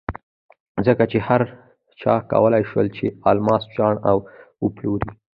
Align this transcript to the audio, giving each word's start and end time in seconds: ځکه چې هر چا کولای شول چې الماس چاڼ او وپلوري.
ځکه 0.85 1.03
چې 1.11 1.17
هر 1.27 1.41
چا 2.01 2.13
کولای 2.31 2.63
شول 2.69 2.87
چې 2.97 3.05
الماس 3.29 3.63
چاڼ 3.75 3.93
او 4.09 4.17
وپلوري. 4.63 5.11